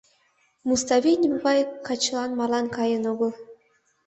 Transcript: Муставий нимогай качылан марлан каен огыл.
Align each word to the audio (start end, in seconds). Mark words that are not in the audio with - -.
Муставий 0.67 1.17
нимогай 1.23 1.59
качылан 1.87 2.31
марлан 2.37 2.65
каен 2.75 3.03
огыл. 3.11 3.31